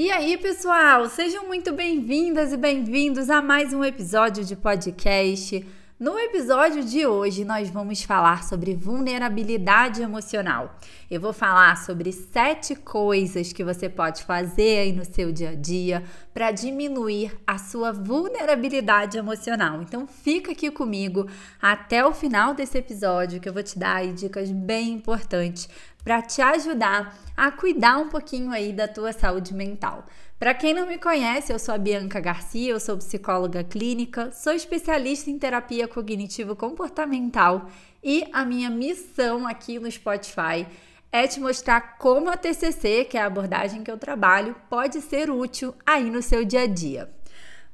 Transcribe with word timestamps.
E 0.00 0.12
aí, 0.12 0.38
pessoal, 0.38 1.08
sejam 1.08 1.48
muito 1.48 1.72
bem-vindas 1.72 2.52
e 2.52 2.56
bem-vindos 2.56 3.28
a 3.28 3.42
mais 3.42 3.74
um 3.74 3.82
episódio 3.82 4.44
de 4.44 4.54
podcast. 4.54 5.66
No 5.98 6.16
episódio 6.16 6.84
de 6.84 7.04
hoje, 7.04 7.44
nós 7.44 7.68
vamos 7.68 8.04
falar 8.04 8.44
sobre 8.44 8.76
vulnerabilidade 8.76 10.00
emocional. 10.00 10.78
Eu 11.10 11.20
vou 11.20 11.32
falar 11.32 11.76
sobre 11.78 12.12
sete 12.12 12.76
coisas 12.76 13.52
que 13.52 13.64
você 13.64 13.88
pode 13.88 14.22
fazer 14.22 14.78
aí 14.78 14.92
no 14.92 15.04
seu 15.04 15.32
dia 15.32 15.50
a 15.50 15.54
dia 15.56 16.04
para 16.32 16.52
diminuir 16.52 17.36
a 17.44 17.58
sua 17.58 17.90
vulnerabilidade 17.92 19.18
emocional. 19.18 19.82
Então, 19.82 20.06
fica 20.06 20.52
aqui 20.52 20.70
comigo 20.70 21.26
até 21.60 22.06
o 22.06 22.14
final 22.14 22.54
desse 22.54 22.78
episódio 22.78 23.40
que 23.40 23.48
eu 23.48 23.52
vou 23.52 23.64
te 23.64 23.76
dar 23.76 24.06
dicas 24.12 24.52
bem 24.52 24.90
importantes 24.92 25.68
para 26.08 26.22
te 26.22 26.40
ajudar 26.40 27.18
a 27.36 27.50
cuidar 27.50 27.98
um 27.98 28.08
pouquinho 28.08 28.50
aí 28.50 28.72
da 28.72 28.88
tua 28.88 29.12
saúde 29.12 29.52
mental. 29.52 30.06
Para 30.38 30.54
quem 30.54 30.72
não 30.72 30.86
me 30.86 30.96
conhece, 30.96 31.52
eu 31.52 31.58
sou 31.58 31.74
a 31.74 31.78
Bianca 31.78 32.18
Garcia, 32.18 32.70
eu 32.70 32.80
sou 32.80 32.96
psicóloga 32.96 33.62
clínica, 33.62 34.32
sou 34.32 34.54
especialista 34.54 35.28
em 35.28 35.38
terapia 35.38 35.86
cognitivo-comportamental 35.86 37.68
e 38.02 38.26
a 38.32 38.42
minha 38.42 38.70
missão 38.70 39.46
aqui 39.46 39.78
no 39.78 39.90
Spotify 39.90 40.66
é 41.12 41.26
te 41.26 41.40
mostrar 41.40 41.98
como 41.98 42.30
a 42.30 42.38
TCC, 42.38 43.04
que 43.04 43.18
é 43.18 43.20
a 43.20 43.26
abordagem 43.26 43.84
que 43.84 43.90
eu 43.90 43.98
trabalho, 43.98 44.56
pode 44.70 45.02
ser 45.02 45.28
útil 45.28 45.74
aí 45.84 46.10
no 46.10 46.22
seu 46.22 46.42
dia 46.42 46.62
a 46.62 46.66
dia. 46.66 47.10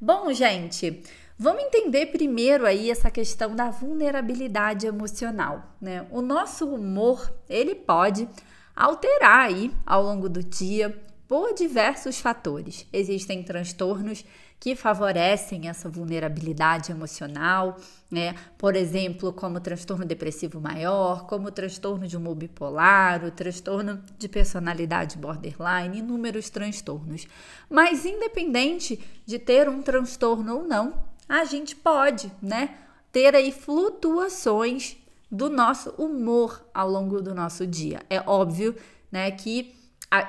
Bom, 0.00 0.32
gente, 0.32 1.04
Vamos 1.36 1.64
entender 1.64 2.06
primeiro 2.06 2.64
aí 2.64 2.90
essa 2.90 3.10
questão 3.10 3.56
da 3.56 3.68
vulnerabilidade 3.68 4.86
emocional, 4.86 5.74
né? 5.80 6.06
O 6.12 6.22
nosso 6.22 6.64
humor, 6.66 7.28
ele 7.48 7.74
pode 7.74 8.28
alterar 8.74 9.46
aí 9.46 9.72
ao 9.84 10.04
longo 10.04 10.28
do 10.28 10.44
dia 10.44 10.96
por 11.26 11.52
diversos 11.52 12.20
fatores. 12.20 12.86
Existem 12.92 13.42
transtornos 13.42 14.24
que 14.60 14.76
favorecem 14.76 15.68
essa 15.68 15.88
vulnerabilidade 15.88 16.92
emocional, 16.92 17.78
né? 18.08 18.36
Por 18.56 18.76
exemplo, 18.76 19.32
como 19.32 19.56
o 19.56 19.60
transtorno 19.60 20.04
depressivo 20.04 20.60
maior, 20.60 21.26
como 21.26 21.48
o 21.48 21.52
transtorno 21.52 22.06
de 22.06 22.16
humor 22.16 22.36
bipolar, 22.36 23.24
o 23.24 23.32
transtorno 23.32 24.00
de 24.16 24.28
personalidade 24.28 25.18
borderline, 25.18 25.98
inúmeros 25.98 26.48
transtornos. 26.48 27.26
Mas 27.68 28.06
independente 28.06 29.00
de 29.26 29.38
ter 29.38 29.68
um 29.68 29.82
transtorno 29.82 30.58
ou 30.58 30.62
não, 30.62 31.12
a 31.28 31.44
gente 31.44 31.74
pode, 31.76 32.30
né, 32.42 32.76
ter 33.12 33.34
aí 33.34 33.52
flutuações 33.52 34.96
do 35.30 35.48
nosso 35.48 35.90
humor 35.90 36.64
ao 36.72 36.88
longo 36.88 37.20
do 37.20 37.34
nosso 37.34 37.66
dia. 37.66 38.00
É 38.08 38.20
óbvio, 38.26 38.74
né, 39.10 39.30
que 39.30 39.74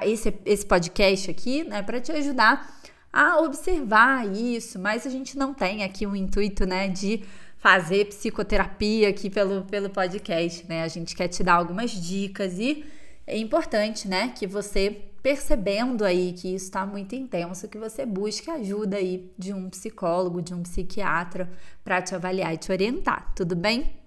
esse, 0.01 0.33
esse 0.45 0.65
podcast 0.65 1.29
aqui, 1.29 1.63
né, 1.63 1.81
para 1.81 1.99
te 1.99 2.11
ajudar 2.11 2.81
a 3.11 3.39
observar 3.39 4.27
isso, 4.27 4.79
mas 4.79 5.05
a 5.05 5.09
gente 5.09 5.37
não 5.37 5.53
tem 5.53 5.83
aqui 5.83 6.05
o 6.05 6.15
intuito, 6.15 6.65
né, 6.65 6.87
de 6.87 7.23
fazer 7.57 8.05
psicoterapia 8.05 9.09
aqui 9.09 9.29
pelo, 9.29 9.63
pelo 9.63 9.89
podcast, 9.89 10.67
né? 10.67 10.83
A 10.83 10.87
gente 10.87 11.15
quer 11.15 11.27
te 11.27 11.41
dar 11.43 11.55
algumas 11.55 11.89
dicas 11.89 12.59
e 12.59 12.85
é 13.25 13.37
importante, 13.37 14.07
né, 14.07 14.33
que 14.37 14.45
você 14.45 15.01
percebendo 15.25 16.05
aí 16.05 16.33
que 16.33 16.53
isso 16.53 16.65
está 16.65 16.85
muito 16.85 17.15
intenso, 17.15 17.67
que 17.67 17.79
você 17.79 18.05
busque 18.05 18.51
ajuda 18.51 18.97
aí 18.97 19.33
de 19.35 19.51
um 19.55 19.71
psicólogo, 19.71 20.39
de 20.39 20.53
um 20.53 20.61
psiquiatra 20.61 21.49
para 21.83 21.99
te 21.99 22.13
avaliar 22.13 22.53
e 22.53 22.57
te 22.59 22.71
orientar, 22.71 23.33
tudo 23.35 23.55
bem? 23.55 23.97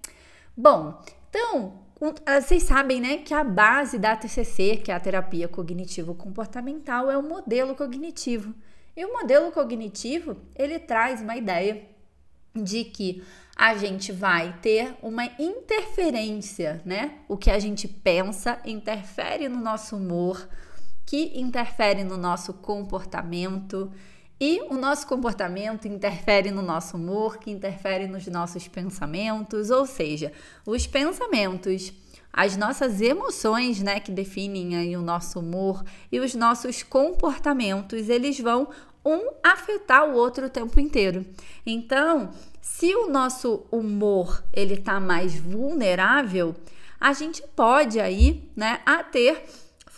Bom, 0.55 0.97
então, 1.29 1.73
ah, 2.25 2.39
vocês 2.39 2.63
sabem, 2.63 3.01
né, 3.01 3.17
que 3.17 3.33
a 3.33 3.43
base 3.43 3.99
da 3.99 4.15
TCC, 4.15 4.77
que 4.77 4.93
é 4.93 4.95
a 4.95 4.99
terapia 5.01 5.49
cognitivo-comportamental, 5.49 7.11
é 7.11 7.17
o 7.17 7.21
modelo 7.21 7.75
cognitivo. 7.75 8.55
E 8.95 9.03
o 9.03 9.11
modelo 9.11 9.51
cognitivo, 9.51 10.37
ele 10.55 10.79
traz 10.79 11.21
uma 11.21 11.35
ideia 11.35 11.83
de 12.55 12.85
que 12.85 13.21
a 13.57 13.75
gente 13.75 14.13
vai 14.13 14.57
ter 14.61 14.95
uma 15.03 15.25
interferência, 15.37 16.81
né? 16.85 17.15
O 17.27 17.35
que 17.35 17.51
a 17.51 17.59
gente 17.59 17.89
pensa 17.89 18.57
interfere 18.63 19.49
no 19.49 19.59
nosso 19.59 19.97
humor, 19.97 20.47
que 21.09 21.31
interfere 21.33 22.03
no 22.03 22.17
nosso 22.17 22.53
comportamento. 22.53 23.91
E 24.39 24.61
o 24.69 24.75
nosso 24.75 25.07
comportamento 25.07 25.87
interfere 25.87 26.51
no 26.51 26.61
nosso 26.61 26.97
humor, 26.97 27.39
que 27.39 27.49
interfere 27.49 28.05
nos 28.05 28.27
nossos 28.27 28.67
pensamentos, 28.67 29.71
ou 29.71 29.87
seja, 29.87 30.31
os 30.67 30.85
pensamentos, 30.85 31.91
as 32.31 32.55
nossas 32.55 33.01
emoções, 33.01 33.81
né, 33.81 33.99
que 33.99 34.11
definem 34.11 34.77
aí 34.77 34.95
o 34.95 35.01
nosso 35.01 35.39
humor 35.39 35.83
e 36.11 36.19
os 36.19 36.35
nossos 36.35 36.83
comportamentos, 36.83 38.07
eles 38.07 38.39
vão 38.39 38.69
um 39.03 39.31
afetar 39.43 40.07
o 40.07 40.13
outro 40.13 40.45
o 40.45 40.49
tempo 40.49 40.79
inteiro. 40.79 41.25
Então, 41.65 42.29
se 42.61 42.93
o 42.93 43.09
nosso 43.09 43.65
humor 43.71 44.43
ele 44.53 44.77
tá 44.77 44.99
mais 44.99 45.35
vulnerável, 45.35 46.55
a 46.99 47.13
gente 47.13 47.41
pode 47.55 47.99
aí, 47.99 48.47
né, 48.55 48.79
a 48.85 49.01
ter 49.01 49.43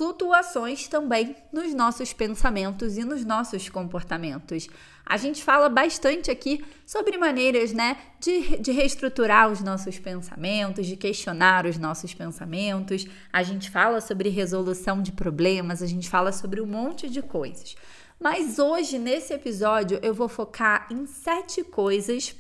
flutuações 0.02 0.88
também 0.88 1.36
nos 1.54 1.76
nossos 1.76 2.12
pensamentos 2.12 2.98
e 2.98 3.04
nos 3.04 3.24
nossos 3.24 3.70
comportamentos. 3.70 4.68
A 5.06 5.16
gente 5.16 5.44
fala 5.44 5.70
bastante 5.70 6.32
aqui 6.32 6.66
sobre 6.88 7.20
maneiras 7.20 7.72
né, 7.72 7.96
de, 8.20 8.58
de 8.58 8.72
reestruturar 8.72 9.52
os 9.52 9.62
nossos 9.62 10.00
pensamentos, 10.00 10.88
de 10.88 10.96
questionar 10.96 11.68
os 11.68 11.78
nossos 11.78 12.16
pensamentos. 12.16 13.06
A 13.32 13.44
gente 13.44 13.70
fala 13.70 14.02
sobre 14.02 14.30
resolução 14.30 15.04
de 15.04 15.12
problemas, 15.12 15.84
a 15.84 15.86
gente 15.86 16.10
fala 16.10 16.32
sobre 16.32 16.60
um 16.60 16.66
monte 16.66 17.08
de 17.08 17.22
coisas. 17.22 17.76
Mas 18.20 18.58
hoje, 18.58 18.98
nesse 18.98 19.36
episódio, 19.36 20.00
eu 20.02 20.16
vou 20.16 20.28
focar 20.28 20.88
em 20.90 21.06
sete 21.06 21.64
coisas 21.64 22.36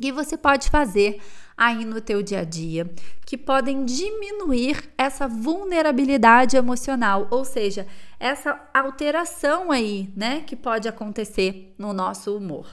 que 0.00 0.10
você 0.10 0.36
pode 0.36 0.68
fazer 0.68 1.20
aí 1.62 1.84
no 1.84 2.00
teu 2.00 2.24
dia 2.24 2.40
a 2.40 2.44
dia, 2.44 2.90
que 3.24 3.38
podem 3.38 3.84
diminuir 3.84 4.82
essa 4.98 5.28
vulnerabilidade 5.28 6.56
emocional, 6.56 7.28
ou 7.30 7.44
seja, 7.44 7.86
essa 8.18 8.60
alteração 8.74 9.70
aí, 9.70 10.10
né, 10.16 10.40
que 10.44 10.56
pode 10.56 10.88
acontecer 10.88 11.72
no 11.78 11.92
nosso 11.92 12.36
humor. 12.36 12.66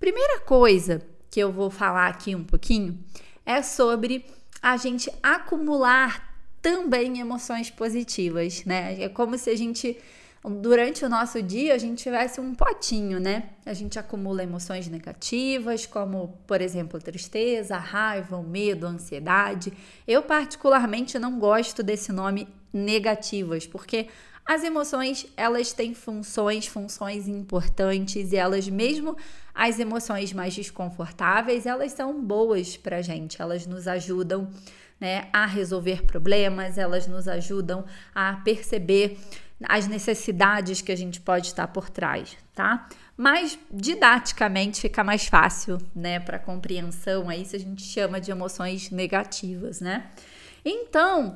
Primeira 0.00 0.40
coisa 0.40 1.02
que 1.30 1.38
eu 1.38 1.52
vou 1.52 1.68
falar 1.68 2.06
aqui 2.06 2.34
um 2.34 2.44
pouquinho 2.44 2.98
é 3.44 3.60
sobre 3.60 4.24
a 4.62 4.78
gente 4.78 5.12
acumular 5.22 6.34
também 6.62 7.20
emoções 7.20 7.68
positivas, 7.68 8.64
né? 8.64 9.02
É 9.02 9.08
como 9.10 9.36
se 9.36 9.50
a 9.50 9.56
gente 9.56 9.98
durante 10.50 11.04
o 11.04 11.08
nosso 11.08 11.42
dia 11.42 11.74
a 11.74 11.78
gente 11.78 12.02
tivesse 12.02 12.40
um 12.40 12.54
potinho, 12.54 13.18
né? 13.18 13.50
A 13.64 13.72
gente 13.72 13.98
acumula 13.98 14.42
emoções 14.42 14.86
negativas, 14.88 15.86
como, 15.86 16.38
por 16.46 16.60
exemplo, 16.60 17.00
tristeza, 17.00 17.76
raiva, 17.78 18.42
medo, 18.42 18.86
ansiedade. 18.86 19.72
Eu, 20.06 20.22
particularmente, 20.22 21.18
não 21.18 21.38
gosto 21.38 21.82
desse 21.82 22.12
nome 22.12 22.46
negativas, 22.72 23.66
porque 23.66 24.08
as 24.44 24.62
emoções, 24.62 25.26
elas 25.38 25.72
têm 25.72 25.94
funções, 25.94 26.66
funções 26.66 27.26
importantes 27.26 28.30
e 28.30 28.36
elas 28.36 28.68
mesmo 28.68 29.16
as 29.54 29.78
emoções 29.78 30.34
mais 30.34 30.54
desconfortáveis, 30.54 31.64
elas 31.64 31.92
são 31.92 32.20
boas 32.22 32.76
pra 32.76 33.00
gente, 33.00 33.40
elas 33.40 33.66
nos 33.66 33.88
ajudam, 33.88 34.50
né, 35.00 35.28
a 35.32 35.46
resolver 35.46 36.02
problemas, 36.02 36.76
elas 36.76 37.06
nos 37.06 37.26
ajudam 37.26 37.86
a 38.14 38.34
perceber 38.44 39.18
as 39.62 39.86
necessidades 39.86 40.80
que 40.80 40.90
a 40.90 40.96
gente 40.96 41.20
pode 41.20 41.46
estar 41.48 41.68
por 41.68 41.88
trás, 41.88 42.36
tá? 42.54 42.88
Mas 43.16 43.58
didaticamente 43.70 44.80
fica 44.80 45.04
mais 45.04 45.26
fácil, 45.26 45.78
né, 45.94 46.18
para 46.18 46.38
compreensão 46.38 47.28
aí 47.28 47.44
se 47.44 47.54
a 47.54 47.60
gente 47.60 47.82
chama 47.82 48.20
de 48.20 48.30
emoções 48.30 48.90
negativas, 48.90 49.80
né? 49.80 50.10
Então, 50.64 51.34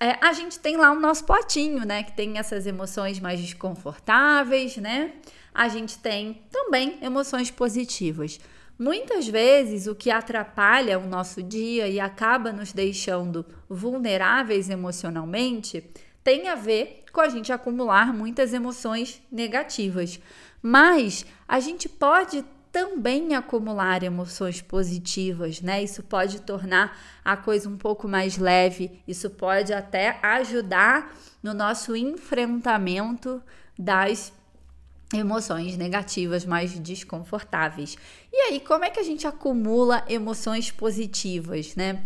é, 0.00 0.16
a 0.24 0.32
gente 0.32 0.58
tem 0.58 0.76
lá 0.76 0.92
o 0.92 1.00
nosso 1.00 1.24
potinho, 1.24 1.84
né, 1.84 2.02
que 2.02 2.12
tem 2.12 2.38
essas 2.38 2.66
emoções 2.66 3.20
mais 3.20 3.40
desconfortáveis, 3.40 4.76
né? 4.76 5.12
A 5.52 5.68
gente 5.68 5.98
tem 5.98 6.42
também 6.50 6.98
emoções 7.02 7.50
positivas. 7.50 8.38
Muitas 8.78 9.26
vezes 9.26 9.88
o 9.88 9.94
que 9.94 10.08
atrapalha 10.08 11.00
o 11.00 11.06
nosso 11.06 11.42
dia 11.42 11.88
e 11.88 11.98
acaba 11.98 12.52
nos 12.52 12.72
deixando 12.72 13.44
vulneráveis 13.68 14.70
emocionalmente 14.70 15.84
tem 16.28 16.46
a 16.50 16.54
ver 16.54 17.04
com 17.10 17.22
a 17.22 17.28
gente 17.30 17.50
acumular 17.50 18.12
muitas 18.12 18.52
emoções 18.52 19.22
negativas. 19.32 20.20
Mas 20.60 21.24
a 21.48 21.58
gente 21.58 21.88
pode 21.88 22.44
também 22.70 23.34
acumular 23.34 24.02
emoções 24.02 24.60
positivas, 24.60 25.62
né? 25.62 25.82
Isso 25.82 26.02
pode 26.02 26.42
tornar 26.42 26.94
a 27.24 27.34
coisa 27.34 27.66
um 27.66 27.78
pouco 27.78 28.06
mais 28.06 28.36
leve, 28.36 29.02
isso 29.08 29.30
pode 29.30 29.72
até 29.72 30.18
ajudar 30.22 31.16
no 31.42 31.54
nosso 31.54 31.96
enfrentamento 31.96 33.42
das 33.78 34.30
emoções 35.12 35.76
negativas 35.76 36.44
mais 36.44 36.78
desconfortáveis. 36.78 37.96
E 38.30 38.36
aí, 38.36 38.60
como 38.60 38.84
é 38.84 38.90
que 38.90 39.00
a 39.00 39.02
gente 39.02 39.26
acumula 39.26 40.04
emoções 40.06 40.70
positivas, 40.70 41.74
né? 41.74 42.04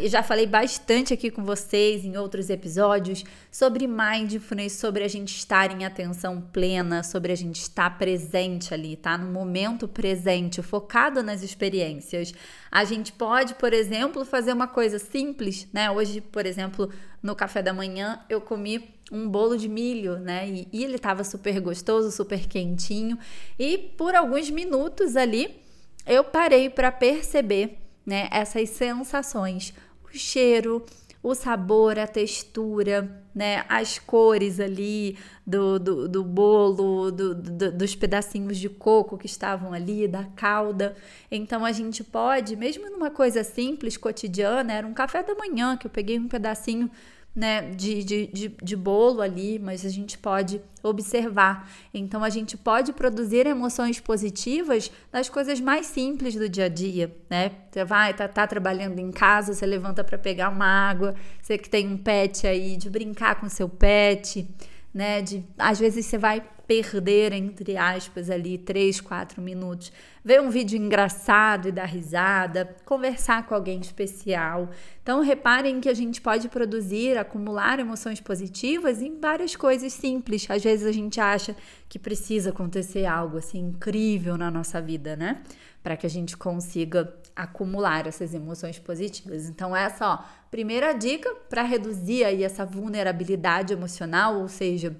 Eu 0.00 0.08
já 0.08 0.22
falei 0.22 0.46
bastante 0.46 1.12
aqui 1.12 1.28
com 1.28 1.44
vocês 1.44 2.04
em 2.04 2.16
outros 2.16 2.48
episódios 2.48 3.24
sobre 3.50 3.88
mindfulness, 3.88 4.74
sobre 4.74 5.02
a 5.02 5.08
gente 5.08 5.36
estar 5.36 5.72
em 5.72 5.84
atenção 5.84 6.40
plena, 6.40 7.02
sobre 7.02 7.32
a 7.32 7.36
gente 7.36 7.60
estar 7.60 7.98
presente 7.98 8.72
ali, 8.72 8.96
tá? 8.96 9.18
No 9.18 9.30
momento 9.30 9.88
presente, 9.88 10.62
focado 10.62 11.24
nas 11.24 11.42
experiências. 11.42 12.32
A 12.70 12.84
gente 12.84 13.12
pode, 13.12 13.54
por 13.56 13.72
exemplo, 13.72 14.24
fazer 14.24 14.52
uma 14.52 14.68
coisa 14.68 15.00
simples, 15.00 15.66
né? 15.72 15.90
Hoje, 15.90 16.20
por 16.20 16.46
exemplo, 16.46 16.90
no 17.20 17.34
café 17.34 17.60
da 17.60 17.72
manhã, 17.72 18.20
eu 18.30 18.40
comi 18.40 18.94
um 19.10 19.28
bolo 19.28 19.56
de 19.56 19.68
milho, 19.68 20.18
né? 20.18 20.48
E, 20.48 20.68
e 20.72 20.84
ele 20.84 20.96
estava 20.96 21.22
super 21.22 21.60
gostoso, 21.60 22.10
super 22.10 22.46
quentinho. 22.46 23.18
E 23.58 23.78
por 23.78 24.14
alguns 24.14 24.50
minutos 24.50 25.16
ali, 25.16 25.62
eu 26.06 26.24
parei 26.24 26.68
para 26.68 26.90
perceber, 26.90 27.78
né? 28.04 28.28
Essas 28.32 28.70
sensações, 28.70 29.72
o 30.04 30.16
cheiro, 30.16 30.84
o 31.22 31.34
sabor, 31.34 31.98
a 31.98 32.06
textura, 32.06 33.22
né? 33.34 33.64
As 33.68 33.98
cores 33.98 34.58
ali 34.58 35.16
do, 35.46 35.78
do, 35.78 36.08
do 36.08 36.24
bolo, 36.24 37.10
do, 37.10 37.34
do, 37.34 37.72
dos 37.72 37.94
pedacinhos 37.94 38.58
de 38.58 38.68
coco 38.68 39.16
que 39.16 39.26
estavam 39.26 39.72
ali, 39.72 40.08
da 40.08 40.24
calda. 40.36 40.96
Então 41.30 41.64
a 41.64 41.70
gente 41.70 42.02
pode, 42.02 42.56
mesmo 42.56 42.90
numa 42.90 43.10
coisa 43.10 43.44
simples, 43.44 43.96
cotidiana, 43.96 44.72
era 44.72 44.86
um 44.86 44.94
café 44.94 45.22
da 45.22 45.34
manhã 45.34 45.76
que 45.76 45.86
eu 45.86 45.90
peguei 45.90 46.18
um 46.18 46.28
pedacinho 46.28 46.90
né, 47.36 47.70
de, 47.70 48.02
de, 48.02 48.26
de, 48.28 48.48
de, 48.48 48.74
bolo 48.74 49.20
ali, 49.20 49.58
mas 49.58 49.84
a 49.84 49.90
gente 49.90 50.16
pode 50.16 50.58
observar. 50.82 51.70
Então, 51.92 52.24
a 52.24 52.30
gente 52.30 52.56
pode 52.56 52.94
produzir 52.94 53.46
emoções 53.46 54.00
positivas 54.00 54.90
nas 55.12 55.28
coisas 55.28 55.60
mais 55.60 55.84
simples 55.84 56.34
do 56.34 56.48
dia 56.48 56.64
a 56.64 56.68
dia, 56.68 57.14
né? 57.28 57.52
Você 57.70 57.84
vai, 57.84 58.14
tá, 58.14 58.26
tá 58.26 58.46
trabalhando 58.46 58.98
em 58.98 59.10
casa, 59.12 59.52
você 59.52 59.66
levanta 59.66 60.02
para 60.02 60.16
pegar 60.16 60.48
uma 60.48 60.66
água, 60.66 61.14
você 61.42 61.58
que 61.58 61.68
tem 61.68 61.86
um 61.86 61.98
pet 61.98 62.46
aí, 62.46 62.74
de 62.78 62.88
brincar 62.88 63.38
com 63.38 63.50
seu 63.50 63.68
pet, 63.68 64.48
né? 64.94 65.20
De, 65.20 65.44
às 65.58 65.78
vezes 65.78 66.06
você 66.06 66.16
vai 66.16 66.42
perder, 66.66 67.32
entre 67.32 67.76
aspas, 67.76 68.28
ali 68.28 68.58
três, 68.58 69.00
quatro 69.00 69.40
minutos, 69.40 69.92
ver 70.24 70.40
um 70.40 70.50
vídeo 70.50 70.76
engraçado 70.76 71.68
e 71.68 71.72
dar 71.72 71.84
risada, 71.84 72.76
conversar 72.84 73.46
com 73.46 73.54
alguém 73.54 73.80
especial. 73.80 74.70
Então, 75.00 75.22
reparem 75.22 75.80
que 75.80 75.88
a 75.88 75.94
gente 75.94 76.20
pode 76.20 76.48
produzir, 76.48 77.16
acumular 77.16 77.78
emoções 77.78 78.20
positivas 78.20 79.00
em 79.00 79.20
várias 79.20 79.54
coisas 79.54 79.92
simples. 79.92 80.46
Às 80.50 80.64
vezes 80.64 80.84
a 80.84 80.92
gente 80.92 81.20
acha 81.20 81.54
que 81.88 81.98
precisa 81.98 82.50
acontecer 82.50 83.06
algo 83.06 83.38
assim 83.38 83.60
incrível 83.60 84.36
na 84.36 84.50
nossa 84.50 84.80
vida, 84.82 85.14
né? 85.14 85.42
Para 85.84 85.96
que 85.96 86.06
a 86.06 86.10
gente 86.10 86.36
consiga 86.36 87.14
acumular 87.36 88.08
essas 88.08 88.34
emoções 88.34 88.80
positivas. 88.80 89.48
Então, 89.48 89.76
essa, 89.76 90.08
ó, 90.08 90.18
primeira 90.50 90.92
dica 90.92 91.32
para 91.48 91.62
reduzir 91.62 92.24
aí 92.24 92.42
essa 92.42 92.66
vulnerabilidade 92.66 93.72
emocional, 93.72 94.40
ou 94.40 94.48
seja, 94.48 94.96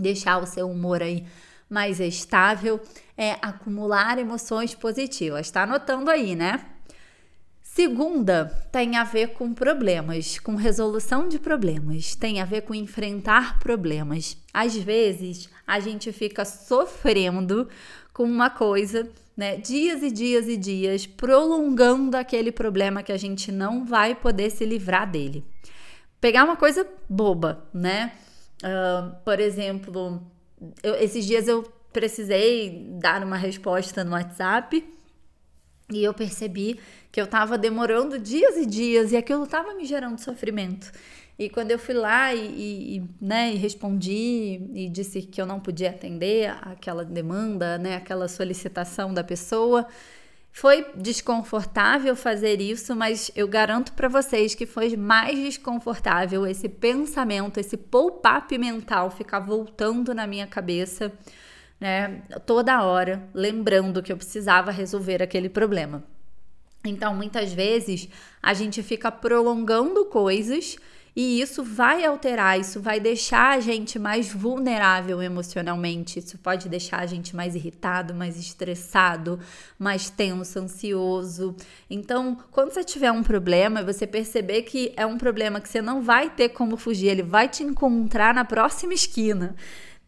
deixar 0.00 0.42
o 0.42 0.46
seu 0.46 0.70
humor 0.70 1.02
aí 1.02 1.26
mais 1.68 2.00
estável, 2.00 2.80
é 3.16 3.32
acumular 3.42 4.18
emoções 4.18 4.74
positivas. 4.74 5.50
Tá 5.50 5.64
anotando 5.64 6.10
aí, 6.10 6.34
né? 6.34 6.64
Segunda 7.78 8.46
tem 8.72 8.96
a 8.96 9.04
ver 9.04 9.34
com 9.34 9.54
problemas, 9.54 10.38
com 10.38 10.56
resolução 10.56 11.28
de 11.28 11.38
problemas, 11.38 12.14
tem 12.16 12.40
a 12.40 12.44
ver 12.44 12.62
com 12.62 12.74
enfrentar 12.74 13.58
problemas. 13.60 14.36
Às 14.52 14.74
vezes 14.74 15.48
a 15.64 15.78
gente 15.78 16.10
fica 16.10 16.44
sofrendo 16.44 17.68
com 18.12 18.24
uma 18.24 18.50
coisa, 18.50 19.08
né, 19.36 19.58
dias 19.58 20.02
e 20.02 20.10
dias 20.10 20.48
e 20.48 20.56
dias, 20.56 21.06
prolongando 21.06 22.16
aquele 22.16 22.50
problema 22.50 23.02
que 23.02 23.12
a 23.12 23.16
gente 23.16 23.52
não 23.52 23.84
vai 23.84 24.12
poder 24.12 24.50
se 24.50 24.66
livrar 24.66 25.08
dele. 25.08 25.44
Pegar 26.20 26.44
uma 26.44 26.56
coisa 26.56 26.84
boba, 27.08 27.64
né? 27.72 28.12
Por 29.24 29.40
exemplo, 29.40 30.22
eu, 30.82 30.94
esses 30.96 31.24
dias 31.24 31.46
eu 31.48 31.62
precisei 31.92 32.86
dar 33.00 33.22
uma 33.22 33.36
resposta 33.36 34.04
no 34.04 34.12
WhatsApp 34.12 34.84
e 35.90 36.04
eu 36.04 36.12
percebi 36.12 36.78
que 37.10 37.20
eu 37.20 37.24
estava 37.24 37.56
demorando 37.56 38.18
dias 38.18 38.56
e 38.56 38.66
dias 38.66 39.12
e 39.12 39.16
aquilo 39.16 39.44
estava 39.44 39.74
me 39.74 39.84
gerando 39.84 40.18
sofrimento. 40.18 40.92
E 41.38 41.48
quando 41.48 41.70
eu 41.70 41.78
fui 41.78 41.94
lá 41.94 42.34
e, 42.34 42.96
e, 42.96 43.02
né, 43.20 43.52
e 43.54 43.56
respondi 43.56 44.60
e 44.74 44.88
disse 44.88 45.22
que 45.22 45.40
eu 45.40 45.46
não 45.46 45.60
podia 45.60 45.90
atender 45.90 46.50
aquela 46.62 47.04
demanda, 47.04 47.78
né, 47.78 47.94
aquela 47.94 48.26
solicitação 48.26 49.14
da 49.14 49.22
pessoa, 49.22 49.86
foi 50.58 50.86
desconfortável 50.92 52.16
fazer 52.16 52.60
isso, 52.60 52.96
mas 52.96 53.30
eu 53.36 53.46
garanto 53.46 53.92
para 53.92 54.08
vocês 54.08 54.56
que 54.56 54.66
foi 54.66 54.96
mais 54.96 55.38
desconfortável 55.38 56.44
esse 56.44 56.68
pensamento, 56.68 57.60
esse 57.60 57.76
pop-up 57.76 58.58
mental 58.58 59.08
ficar 59.08 59.38
voltando 59.38 60.12
na 60.12 60.26
minha 60.26 60.48
cabeça, 60.48 61.12
né, 61.78 62.22
toda 62.44 62.82
hora, 62.82 63.22
lembrando 63.32 64.02
que 64.02 64.10
eu 64.10 64.16
precisava 64.16 64.72
resolver 64.72 65.22
aquele 65.22 65.48
problema. 65.48 66.02
Então, 66.84 67.14
muitas 67.14 67.52
vezes 67.52 68.08
a 68.42 68.52
gente 68.52 68.82
fica 68.82 69.12
prolongando 69.12 70.06
coisas 70.06 70.76
e 71.14 71.40
isso 71.40 71.64
vai 71.64 72.04
alterar, 72.04 72.58
isso 72.58 72.80
vai 72.80 73.00
deixar 73.00 73.56
a 73.56 73.60
gente 73.60 73.98
mais 73.98 74.32
vulnerável 74.32 75.22
emocionalmente. 75.22 76.18
Isso 76.18 76.38
pode 76.38 76.68
deixar 76.68 77.00
a 77.00 77.06
gente 77.06 77.34
mais 77.34 77.54
irritado, 77.54 78.14
mais 78.14 78.38
estressado, 78.38 79.38
mais 79.78 80.10
tenso, 80.10 80.58
ansioso. 80.58 81.56
Então, 81.90 82.38
quando 82.50 82.72
você 82.72 82.84
tiver 82.84 83.10
um 83.10 83.22
problema, 83.22 83.82
você 83.82 84.06
perceber 84.06 84.62
que 84.62 84.92
é 84.96 85.04
um 85.04 85.18
problema 85.18 85.60
que 85.60 85.68
você 85.68 85.82
não 85.82 86.02
vai 86.02 86.30
ter 86.30 86.50
como 86.50 86.76
fugir, 86.76 87.08
ele 87.08 87.22
vai 87.22 87.48
te 87.48 87.62
encontrar 87.62 88.34
na 88.34 88.44
próxima 88.44 88.94
esquina. 88.94 89.56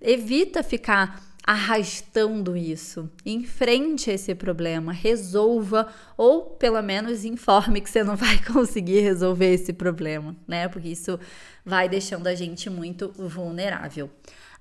Evita 0.01 0.63
ficar 0.63 1.30
arrastando 1.51 2.57
isso. 2.57 3.11
Enfrente 3.27 4.09
esse 4.09 4.37
problema, 4.37 4.93
resolva 4.93 5.89
ou 6.17 6.43
pelo 6.43 6.81
menos 6.81 7.25
informe 7.25 7.81
que 7.81 7.91
você 7.91 8.05
não 8.05 8.15
vai 8.15 8.39
conseguir 8.47 9.01
resolver 9.01 9.53
esse 9.53 9.73
problema, 9.73 10.37
né? 10.47 10.69
Porque 10.69 10.91
isso 10.91 11.19
vai 11.65 11.89
deixando 11.89 12.29
a 12.29 12.37
gente 12.37 12.71
muito 12.71 13.11
vulnerável. 13.19 14.09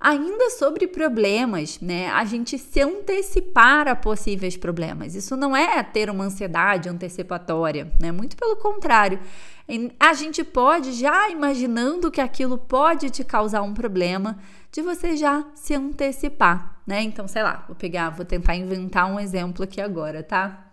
Ainda 0.00 0.48
sobre 0.50 0.86
problemas, 0.86 1.78
né? 1.78 2.08
A 2.08 2.24
gente 2.24 2.56
se 2.56 2.80
antecipar 2.80 3.86
a 3.86 3.94
possíveis 3.94 4.56
problemas. 4.56 5.14
Isso 5.14 5.36
não 5.36 5.54
é 5.54 5.82
ter 5.82 6.08
uma 6.08 6.24
ansiedade 6.24 6.88
antecipatória, 6.88 7.92
né? 8.00 8.10
Muito 8.10 8.34
pelo 8.34 8.56
contrário. 8.56 9.20
A 9.98 10.14
gente 10.14 10.42
pode 10.42 10.92
já 10.92 11.28
imaginando 11.28 12.10
que 12.10 12.20
aquilo 12.20 12.56
pode 12.56 13.10
te 13.10 13.22
causar 13.22 13.60
um 13.60 13.74
problema, 13.74 14.38
de 14.72 14.80
você 14.80 15.16
já 15.16 15.44
se 15.54 15.74
antecipar, 15.74 16.80
né? 16.86 17.02
Então, 17.02 17.28
sei 17.28 17.42
lá, 17.42 17.64
vou 17.66 17.76
pegar, 17.76 18.08
vou 18.10 18.24
tentar 18.24 18.56
inventar 18.56 19.06
um 19.06 19.20
exemplo 19.20 19.64
aqui 19.64 19.82
agora, 19.82 20.22
tá? 20.22 20.66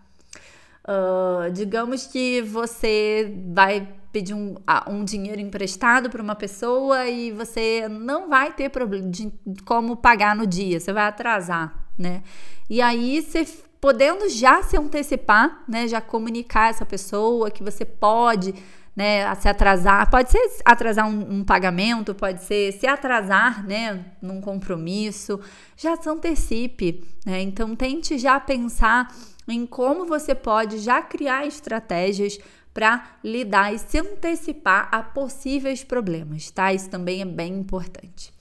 Uh, 0.84 1.50
digamos 1.52 2.06
que 2.06 2.40
você 2.40 3.30
vai 3.52 3.86
pedir 4.12 4.34
um, 4.34 4.56
um 4.86 5.04
dinheiro 5.04 5.40
emprestado 5.40 6.08
para 6.08 6.22
uma 6.22 6.34
pessoa 6.34 7.06
e 7.06 7.30
você 7.32 7.88
não 7.88 8.28
vai 8.28 8.52
ter 8.52 8.68
problema 8.68 9.08
de 9.08 9.32
como 9.64 9.96
pagar 9.96 10.34
no 10.34 10.46
dia, 10.46 10.80
você 10.80 10.92
vai 10.92 11.04
atrasar, 11.04 11.88
né? 11.96 12.22
E 12.68 12.80
aí 12.80 13.20
você 13.22 13.46
podendo 13.80 14.28
já 14.28 14.62
se 14.62 14.76
antecipar, 14.76 15.62
né, 15.68 15.86
já 15.86 16.00
comunicar 16.00 16.70
essa 16.70 16.84
pessoa 16.84 17.50
que 17.50 17.62
você 17.62 17.84
pode 17.84 18.54
né, 18.96 19.32
se 19.36 19.48
atrasar, 19.48 20.10
pode 20.10 20.30
ser 20.32 20.44
atrasar 20.64 21.08
um, 21.08 21.38
um, 21.38 21.44
pagamento, 21.44 22.12
pode 22.12 22.42
ser 22.42 22.72
se 22.72 22.84
atrasar, 22.84 23.64
né, 23.64 24.04
num 24.20 24.40
compromisso, 24.40 25.38
já 25.76 25.96
se 25.96 26.08
antecipe, 26.08 27.04
né, 27.24 27.40
então 27.40 27.76
tente 27.76 28.18
já 28.18 28.40
pensar 28.40 29.14
em 29.46 29.64
como 29.64 30.04
você 30.04 30.34
pode 30.34 30.78
já 30.78 31.00
criar 31.00 31.46
estratégias 31.46 32.38
para 32.72 33.18
lidar 33.24 33.74
e 33.74 33.78
se 33.78 33.98
antecipar 33.98 34.88
a 34.92 35.02
possíveis 35.02 35.82
problemas, 35.82 36.50
tá? 36.50 36.72
Isso 36.72 36.88
também 36.88 37.22
é 37.22 37.24
bem 37.24 37.54
importante. 37.54 38.32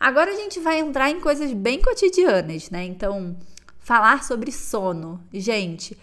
Agora 0.00 0.32
a 0.32 0.36
gente 0.36 0.60
vai 0.60 0.80
entrar 0.80 1.10
em 1.10 1.20
coisas 1.20 1.52
bem 1.52 1.80
cotidianas, 1.80 2.70
né? 2.70 2.84
Então, 2.84 3.36
falar 3.78 4.24
sobre 4.24 4.50
sono. 4.50 5.22
Gente, 5.32 5.96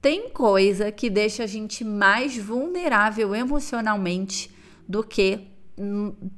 tem 0.00 0.30
coisa 0.30 0.92
que 0.92 1.08
deixa 1.08 1.44
a 1.44 1.46
gente 1.46 1.84
mais 1.84 2.36
vulnerável 2.36 3.34
emocionalmente 3.34 4.50
do 4.86 5.02
que 5.02 5.48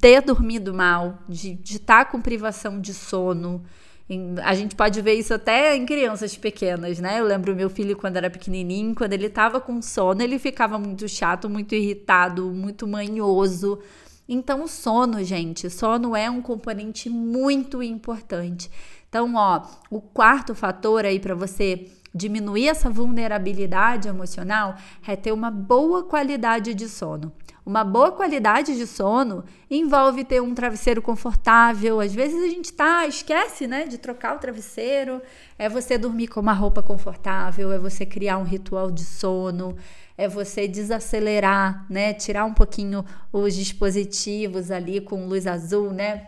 ter 0.01 0.21
dormido 0.23 0.73
mal, 0.75 1.19
de 1.29 1.59
estar 1.65 2.05
tá 2.05 2.11
com 2.11 2.21
privação 2.21 2.81
de 2.81 2.93
sono. 2.93 3.65
A 4.43 4.55
gente 4.55 4.75
pode 4.75 5.01
ver 5.01 5.15
isso 5.15 5.33
até 5.33 5.77
em 5.77 5.87
crianças 5.87 6.37
pequenas, 6.37 6.99
né? 6.99 7.21
Eu 7.21 7.25
lembro 7.25 7.55
meu 7.55 7.71
filho 7.71 7.97
quando 7.97 8.17
era 8.17 8.29
pequenininho, 8.29 8.95
quando 8.95 9.13
ele 9.13 9.27
estava 9.27 9.61
com 9.61 9.81
sono, 9.81 10.21
ele 10.21 10.39
ficava 10.39 10.79
muito 10.79 11.09
chato, 11.09 11.49
muito 11.49 11.75
irritado, 11.75 12.47
muito 12.51 12.87
manhoso. 12.89 13.79
Então, 14.33 14.65
sono, 14.69 15.25
gente, 15.25 15.69
sono 15.69 16.15
é 16.15 16.31
um 16.31 16.41
componente 16.41 17.11
muito 17.11 17.83
importante. 17.83 18.71
Então, 19.09 19.35
ó, 19.35 19.67
o 19.91 20.01
quarto 20.01 20.55
fator 20.55 21.05
aí 21.05 21.19
para 21.19 21.35
você 21.35 21.91
diminuir 22.15 22.69
essa 22.69 22.89
vulnerabilidade 22.89 24.07
emocional 24.07 24.77
é 25.05 25.17
ter 25.17 25.33
uma 25.33 25.51
boa 25.51 26.05
qualidade 26.05 26.75
de 26.75 26.89
sono. 26.89 27.33
Uma 27.67 27.83
boa 27.83 28.13
qualidade 28.13 28.77
de 28.77 28.87
sono 28.87 29.45
envolve 29.69 30.25
ter 30.25 30.41
um 30.41 30.55
travesseiro 30.55 31.03
confortável. 31.03 32.01
Às 32.01 32.15
vezes 32.15 32.41
a 32.43 32.49
gente 32.49 32.73
tá, 32.73 33.09
esquece, 33.09 33.67
né, 33.67 33.85
de 33.85 33.99
trocar 33.99 34.37
o 34.37 34.39
travesseiro. 34.39 35.21
É 35.59 35.69
você 35.69 35.99
dormir 35.99 36.29
com 36.29 36.39
uma 36.39 36.53
roupa 36.53 36.83
confortável, 36.85 37.73
é 37.73 37.79
você 37.79 38.07
criar 38.07 38.39
um 38.39 38.45
ritual 38.45 38.93
de 38.93 39.05
sono, 39.05 39.77
é 40.21 40.29
você 40.29 40.69
desacelerar, 40.69 41.87
né, 41.89 42.13
tirar 42.13 42.45
um 42.45 42.53
pouquinho 42.53 43.03
os 43.33 43.55
dispositivos 43.55 44.71
ali 44.71 45.01
com 45.01 45.27
luz 45.27 45.47
azul, 45.47 45.91
né? 45.93 46.27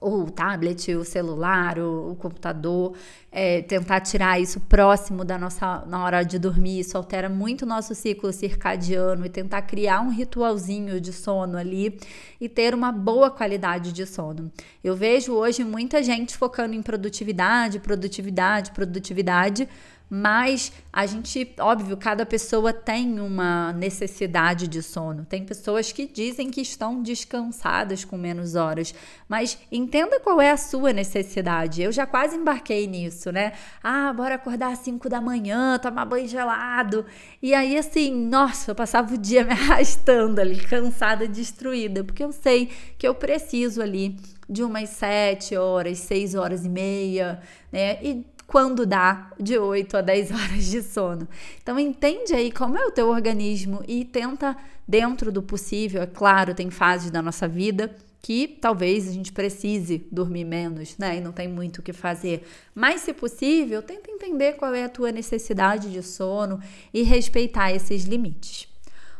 o 0.00 0.30
tablet, 0.30 0.94
o 0.94 1.04
celular, 1.04 1.78
o, 1.78 2.12
o 2.12 2.16
computador, 2.16 2.94
é, 3.30 3.60
tentar 3.60 4.00
tirar 4.00 4.40
isso 4.40 4.58
próximo 4.60 5.24
da 5.24 5.36
nossa 5.36 5.84
na 5.86 6.02
hora 6.02 6.22
de 6.22 6.38
dormir, 6.38 6.80
isso 6.80 6.96
altera 6.96 7.28
muito 7.28 7.62
o 7.62 7.66
nosso 7.66 7.94
ciclo 7.94 8.32
circadiano 8.32 9.26
e 9.26 9.28
tentar 9.28 9.62
criar 9.62 10.00
um 10.00 10.08
ritualzinho 10.08 10.98
de 11.00 11.12
sono 11.12 11.58
ali 11.58 11.98
e 12.40 12.48
ter 12.48 12.74
uma 12.74 12.90
boa 12.90 13.30
qualidade 13.30 13.92
de 13.92 14.06
sono. 14.06 14.50
Eu 14.82 14.96
vejo 14.96 15.34
hoje 15.34 15.64
muita 15.64 16.02
gente 16.02 16.34
focando 16.34 16.74
em 16.74 16.82
produtividade, 16.82 17.78
produtividade, 17.78 18.70
produtividade, 18.70 19.68
mas 20.10 20.72
a 20.92 21.06
gente, 21.06 21.54
óbvio, 21.60 21.96
cada 21.96 22.26
pessoa 22.26 22.72
tem 22.72 23.20
uma 23.20 23.72
necessidade 23.72 24.66
de 24.66 24.82
sono. 24.82 25.24
Tem 25.24 25.44
pessoas 25.44 25.92
que 25.92 26.04
dizem 26.04 26.50
que 26.50 26.60
estão 26.60 27.00
descansadas 27.00 28.04
com 28.04 28.16
menos 28.16 28.56
horas, 28.56 28.92
mas 29.28 29.56
entenda 29.70 30.18
qual 30.18 30.40
é 30.40 30.50
a 30.50 30.56
sua 30.56 30.92
necessidade. 30.92 31.80
Eu 31.80 31.92
já 31.92 32.06
quase 32.06 32.36
embarquei 32.36 32.88
nisso, 32.88 33.30
né? 33.30 33.52
Ah, 33.80 34.12
bora 34.12 34.34
acordar 34.34 34.72
às 34.72 34.80
5 34.80 35.08
da 35.08 35.20
manhã, 35.20 35.78
tomar 35.78 36.04
banho 36.04 36.26
gelado. 36.26 37.06
E 37.40 37.54
aí, 37.54 37.78
assim, 37.78 38.12
nossa, 38.12 38.72
eu 38.72 38.74
passava 38.74 39.14
o 39.14 39.18
dia 39.18 39.44
me 39.46 39.52
arrastando 39.52 40.40
ali, 40.40 40.58
cansada, 40.58 41.28
destruída, 41.28 42.02
porque 42.02 42.24
eu 42.24 42.32
sei 42.32 42.68
que 42.98 43.06
eu 43.06 43.14
preciso 43.14 43.80
ali 43.80 44.16
de 44.50 44.64
umas 44.64 44.88
7 44.88 45.56
horas, 45.56 45.98
6 46.00 46.34
horas 46.34 46.64
e 46.64 46.68
meia, 46.68 47.40
né? 47.70 48.02
E 48.02 48.26
quando 48.50 48.84
dá 48.84 49.30
de 49.38 49.56
8 49.56 49.96
a 49.96 50.00
10 50.00 50.32
horas 50.32 50.64
de 50.64 50.82
sono. 50.82 51.28
Então 51.62 51.78
entende 51.78 52.34
aí 52.34 52.50
como 52.50 52.76
é 52.76 52.84
o 52.84 52.90
teu 52.90 53.08
organismo 53.08 53.80
e 53.86 54.04
tenta 54.04 54.56
dentro 54.88 55.30
do 55.30 55.40
possível, 55.40 56.02
é 56.02 56.06
claro, 56.06 56.52
tem 56.52 56.68
fases 56.68 57.12
da 57.12 57.22
nossa 57.22 57.46
vida 57.46 57.94
que 58.20 58.48
talvez 58.48 59.08
a 59.08 59.12
gente 59.12 59.32
precise 59.32 60.04
dormir 60.10 60.44
menos, 60.44 60.98
né? 60.98 61.18
E 61.18 61.20
não 61.20 61.30
tem 61.30 61.46
muito 61.46 61.78
o 61.78 61.82
que 61.82 61.92
fazer. 61.92 62.44
Mas, 62.74 63.02
se 63.02 63.14
possível, 63.14 63.82
tenta 63.82 64.10
entender 64.10 64.54
qual 64.54 64.74
é 64.74 64.84
a 64.84 64.88
tua 64.88 65.12
necessidade 65.12 65.90
de 65.90 66.02
sono 66.02 66.60
e 66.92 67.02
respeitar 67.02 67.72
esses 67.72 68.04
limites. 68.04 68.68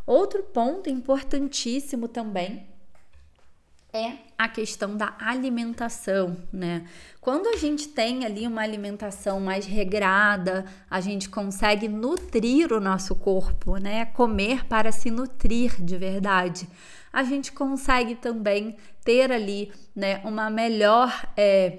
Outro 0.04 0.42
ponto 0.42 0.90
importantíssimo 0.90 2.08
também 2.08 2.66
é 3.92 4.12
a 4.38 4.48
questão 4.48 4.96
da 4.96 5.14
alimentação, 5.18 6.36
né? 6.52 6.86
Quando 7.20 7.48
a 7.48 7.56
gente 7.56 7.88
tem 7.88 8.24
ali 8.24 8.46
uma 8.46 8.62
alimentação 8.62 9.40
mais 9.40 9.66
regrada, 9.66 10.64
a 10.88 11.00
gente 11.00 11.28
consegue 11.28 11.88
nutrir 11.88 12.72
o 12.72 12.80
nosso 12.80 13.14
corpo, 13.14 13.76
né? 13.76 14.06
Comer 14.06 14.64
para 14.66 14.92
se 14.92 15.10
nutrir 15.10 15.82
de 15.82 15.96
verdade. 15.96 16.68
A 17.12 17.24
gente 17.24 17.52
consegue 17.52 18.14
também 18.14 18.76
ter 19.04 19.32
ali, 19.32 19.72
né, 19.94 20.20
uma 20.24 20.48
melhor. 20.48 21.26
É, 21.36 21.78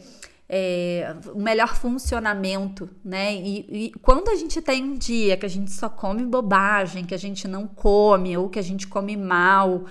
é, 0.54 1.16
um 1.34 1.42
melhor 1.42 1.78
funcionamento, 1.78 2.90
né? 3.06 3.34
E, 3.34 3.86
e, 3.86 3.92
quando 4.02 4.28
a 4.28 4.36
gente 4.36 4.62
tem 4.62 4.84
um 4.84 4.98
dia 4.98 5.38
que 5.38 5.46
a 5.46 5.50
gente 5.50 5.72
só 5.72 5.88
come 5.88 6.26
bobagem, 6.26 7.06
que 7.06 7.16
a 7.16 7.18
gente 7.18 7.48
não 7.48 7.66
come, 7.66 8.36
ou 8.36 8.50
que 8.50 8.60
a 8.60 8.62
gente 8.62 8.86
come 8.86 9.16
mal, 9.16 9.86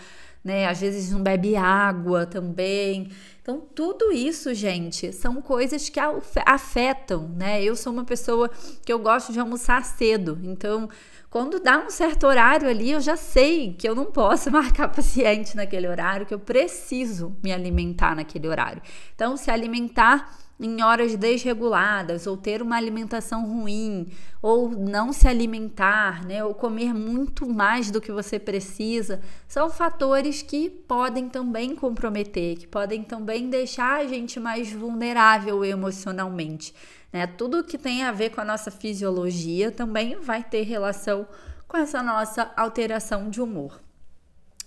né? 0.44 0.66
Às 0.66 0.80
vezes 0.80 1.11
não 1.11 1.23
bebe 1.23 1.56
água 1.56 2.26
também. 2.26 3.11
Então, 3.42 3.61
tudo 3.75 4.12
isso, 4.12 4.54
gente, 4.54 5.12
são 5.12 5.40
coisas 5.40 5.88
que 5.88 6.00
afetam, 6.47 7.28
né? 7.28 7.62
Eu 7.62 7.75
sou 7.76 7.92
uma 7.92 8.04
pessoa 8.04 8.50
que 8.85 8.92
eu 8.92 8.99
gosto 8.99 9.32
de 9.32 9.40
almoçar 9.40 9.85
cedo, 9.85 10.38
então 10.42 10.88
quando 11.30 11.61
dá 11.61 11.78
um 11.78 11.90
certo 11.90 12.26
horário 12.26 12.68
ali, 12.68 12.90
eu 12.90 13.00
já 13.00 13.16
sei 13.16 13.73
que 13.73 13.88
eu 13.88 13.94
não 13.94 14.06
posso 14.06 14.50
marcar 14.52 14.88
paciente 14.88 15.56
naquele 15.56 15.87
horário, 15.87 16.26
que 16.26 16.35
eu 16.35 16.40
preciso 16.40 17.37
me 17.40 17.52
alimentar 17.52 18.16
naquele 18.16 18.49
horário. 18.49 18.82
Então, 19.14 19.37
se 19.37 19.49
alimentar 19.49 20.37
em 20.61 20.83
horas 20.83 21.17
desreguladas, 21.17 22.26
ou 22.26 22.37
ter 22.37 22.61
uma 22.61 22.76
alimentação 22.76 23.47
ruim, 23.47 24.12
ou 24.43 24.69
não 24.69 25.11
se 25.12 25.26
alimentar, 25.26 26.25
né, 26.25 26.45
ou 26.45 26.55
comer 26.55 26.93
muito 26.93 27.49
mais 27.49 27.90
do 27.90 28.00
que 28.00 28.12
você 28.12 28.38
precisa, 28.38 29.23
são 29.49 29.71
fatores 29.71 30.43
que 30.43 30.69
podem 30.69 31.31
também 31.31 31.75
comprometer, 31.75 32.59
que 32.59 32.67
podem 32.67 33.02
também 33.02 33.49
deixar 33.49 34.00
a 34.00 34.07
gente 34.07 34.38
mais 34.38 34.71
vulnerável 34.71 35.64
emocionalmente. 35.64 36.75
Né? 37.11 37.26
Tudo 37.26 37.64
que 37.64 37.79
tem 37.79 38.02
a 38.02 38.12
ver 38.12 38.31
com 38.31 38.43
a 38.43 38.45
nossa 38.45 38.71
fisiologia 38.71 39.71
também 39.71 40.21
vai 40.21 40.45
ter 40.45 40.62
relação 40.62 41.26
com 41.67 41.76
essa 41.76 42.02
nossa 42.02 42.52
alteração 42.55 43.31
de 43.31 43.40
humor. 43.40 43.81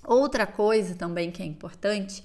Outra 0.05 0.47
coisa 0.47 0.95
também 0.95 1.31
que 1.31 1.41
é 1.41 1.45
importante 1.45 2.23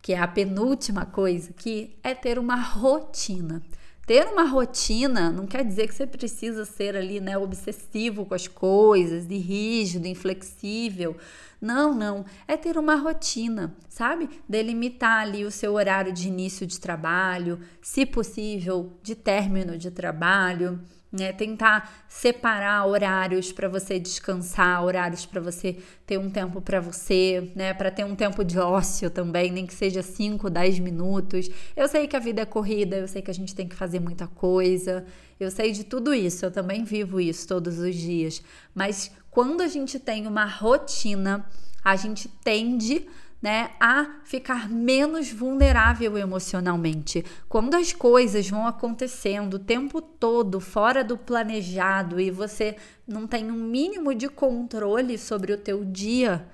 que 0.00 0.12
é 0.12 0.18
a 0.18 0.28
penúltima 0.28 1.04
coisa 1.04 1.52
que 1.52 1.96
é 2.02 2.14
ter 2.14 2.38
uma 2.38 2.56
rotina. 2.56 3.62
Ter 4.06 4.26
uma 4.26 4.44
rotina 4.44 5.30
não 5.30 5.46
quer 5.46 5.62
dizer 5.62 5.86
que 5.86 5.94
você 5.94 6.06
precisa 6.06 6.64
ser 6.64 6.96
ali, 6.96 7.20
né, 7.20 7.36
obsessivo 7.36 8.24
com 8.24 8.34
as 8.34 8.48
coisas, 8.48 9.26
e 9.28 9.36
rígido, 9.36 10.06
inflexível. 10.06 11.14
Não, 11.60 11.92
não. 11.92 12.24
É 12.46 12.56
ter 12.56 12.78
uma 12.78 12.94
rotina, 12.94 13.76
sabe? 13.86 14.30
Delimitar 14.48 15.20
ali 15.22 15.44
o 15.44 15.50
seu 15.50 15.74
horário 15.74 16.10
de 16.10 16.26
início 16.26 16.66
de 16.66 16.80
trabalho, 16.80 17.60
se 17.82 18.06
possível, 18.06 18.94
de 19.02 19.14
término 19.14 19.76
de 19.76 19.90
trabalho 19.90 20.80
né? 21.10 21.32
Tentar 21.32 22.04
separar 22.08 22.86
horários 22.86 23.50
para 23.50 23.68
você 23.68 23.98
descansar, 23.98 24.84
horários 24.84 25.24
para 25.24 25.40
você 25.40 25.76
ter 26.06 26.18
um 26.18 26.30
tempo 26.30 26.60
para 26.60 26.80
você, 26.80 27.50
né? 27.54 27.72
Para 27.72 27.90
ter 27.90 28.04
um 28.04 28.14
tempo 28.14 28.44
de 28.44 28.58
ócio 28.58 29.10
também, 29.10 29.50
nem 29.50 29.66
que 29.66 29.74
seja 29.74 30.02
5, 30.02 30.50
10 30.50 30.78
minutos. 30.80 31.48
Eu 31.76 31.88
sei 31.88 32.06
que 32.06 32.16
a 32.16 32.20
vida 32.20 32.42
é 32.42 32.46
corrida, 32.46 32.96
eu 32.96 33.08
sei 33.08 33.22
que 33.22 33.30
a 33.30 33.34
gente 33.34 33.54
tem 33.54 33.66
que 33.66 33.74
fazer 33.76 34.00
muita 34.00 34.26
coisa. 34.26 35.04
Eu 35.40 35.50
sei 35.50 35.72
de 35.72 35.84
tudo 35.84 36.12
isso, 36.12 36.44
eu 36.44 36.50
também 36.50 36.84
vivo 36.84 37.20
isso 37.20 37.46
todos 37.46 37.78
os 37.78 37.94
dias. 37.94 38.42
Mas 38.74 39.10
quando 39.30 39.62
a 39.62 39.68
gente 39.68 39.98
tem 39.98 40.26
uma 40.26 40.44
rotina, 40.44 41.46
a 41.84 41.96
gente 41.96 42.28
tende 42.28 43.06
né, 43.40 43.70
a 43.78 44.20
ficar 44.24 44.68
menos 44.68 45.30
vulnerável 45.30 46.18
emocionalmente. 46.18 47.24
Quando 47.48 47.74
as 47.74 47.92
coisas 47.92 48.48
vão 48.48 48.66
acontecendo 48.66 49.54
o 49.54 49.58
tempo 49.58 50.02
todo 50.02 50.60
fora 50.60 51.04
do 51.04 51.16
planejado 51.16 52.20
e 52.20 52.30
você 52.30 52.76
não 53.06 53.26
tem 53.26 53.50
um 53.50 53.54
mínimo 53.54 54.14
de 54.14 54.28
controle 54.28 55.16
sobre 55.16 55.52
o 55.52 55.58
teu 55.58 55.84
dia, 55.84 56.46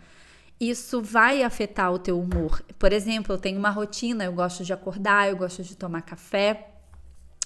isso 0.61 1.01
vai 1.01 1.43
afetar 1.43 1.93
o 1.93 1.99
teu 1.99 2.21
humor. 2.21 2.63
Por 2.79 2.93
exemplo, 2.93 3.35
eu 3.35 3.39
tenho 3.39 3.59
uma 3.59 3.71
rotina, 3.71 4.25
eu 4.25 4.33
gosto 4.33 4.63
de 4.63 4.73
acordar, 4.73 5.29
eu 5.29 5.37
gosto 5.37 5.63
de 5.63 5.75
tomar 5.77 6.03
café, 6.03 6.69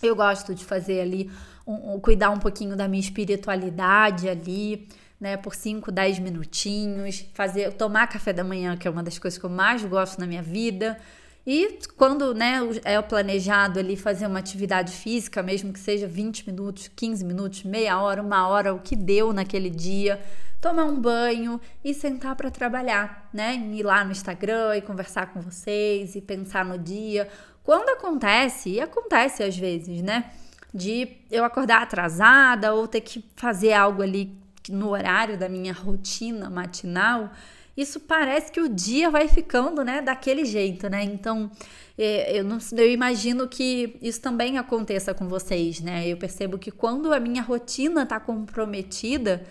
eu 0.02 0.16
gosto 0.16 0.54
de 0.54 0.64
fazer 0.64 1.00
ali, 1.00 1.30
um, 1.66 1.95
um, 1.95 2.00
cuidar 2.00 2.30
um 2.30 2.38
pouquinho 2.38 2.76
da 2.76 2.88
minha 2.88 3.00
espiritualidade 3.00 4.28
ali 4.28 4.88
né, 5.20 5.37
por 5.37 5.54
5, 5.54 5.90
10 5.90 6.18
minutinhos, 6.20 7.25
fazer, 7.34 7.72
tomar 7.72 8.06
café 8.06 8.32
da 8.32 8.44
manhã, 8.44 8.76
que 8.76 8.87
é 8.87 8.90
uma 8.90 9.02
das 9.02 9.18
coisas 9.18 9.38
que 9.38 9.44
eu 9.44 9.50
mais 9.50 9.84
gosto 9.84 10.18
na 10.18 10.26
minha 10.26 10.42
vida. 10.42 10.98
E 11.46 11.78
quando 11.96 12.34
né, 12.34 12.60
é 12.84 13.00
planejado 13.00 13.78
ali 13.78 13.96
fazer 13.96 14.26
uma 14.26 14.38
atividade 14.38 14.92
física, 14.92 15.42
mesmo 15.42 15.72
que 15.72 15.80
seja 15.80 16.06
20 16.06 16.46
minutos, 16.46 16.88
15 16.94 17.25
minutos, 17.25 17.64
meia 17.64 17.98
hora, 18.00 18.22
uma 18.22 18.46
hora, 18.46 18.75
o 18.75 18.80
que 18.80 18.94
deu 18.94 19.32
naquele 19.32 19.70
dia, 19.70 20.20
tomar 20.60 20.84
um 20.84 21.00
banho 21.00 21.60
e 21.82 21.94
sentar 21.94 22.37
para 22.37 22.50
trabalhar, 22.50 23.28
né? 23.32 23.54
Ir 23.72 23.82
lá 23.82 24.04
no 24.04 24.12
Instagram 24.12 24.76
e 24.76 24.82
conversar 24.82 25.32
com 25.32 25.40
vocês 25.40 26.14
e 26.14 26.20
pensar 26.20 26.64
no 26.64 26.78
dia. 26.78 27.28
Quando 27.62 27.88
acontece, 27.90 28.70
e 28.70 28.80
acontece 28.80 29.42
às 29.42 29.56
vezes, 29.56 30.02
né? 30.02 30.30
De 30.75 31.16
eu 31.30 31.44
acordar 31.44 31.82
atrasada 31.82 32.75
ou 32.75 32.87
ter 32.87 33.00
que 33.00 33.25
fazer 33.37 33.72
algo 33.72 34.02
ali 34.02 34.37
no 34.68 34.90
horário 34.90 35.38
da 35.38 35.48
minha 35.48 35.72
rotina 35.72 36.48
matinal, 36.50 37.30
isso 37.76 38.00
parece 38.00 38.50
que 38.50 38.60
o 38.60 38.68
dia 38.68 39.08
vai 39.08 39.28
ficando, 39.28 39.84
né, 39.84 40.02
daquele 40.02 40.44
jeito, 40.44 40.88
né? 40.88 41.04
Então, 41.04 41.48
é, 41.96 42.38
eu, 42.38 42.42
não, 42.42 42.58
eu 42.72 42.90
imagino 42.90 43.46
que 43.46 43.96
isso 44.02 44.20
também 44.20 44.58
aconteça 44.58 45.14
com 45.14 45.28
vocês, 45.28 45.80
né? 45.80 46.08
Eu 46.08 46.16
percebo 46.16 46.58
que 46.58 46.72
quando 46.72 47.12
a 47.12 47.20
minha 47.20 47.40
rotina 47.40 48.02
está 48.02 48.18
comprometida, 48.18 49.46